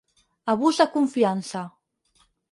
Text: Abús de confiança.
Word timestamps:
Abús 0.53 0.79
de 0.81 0.87
confiança. 0.95 1.61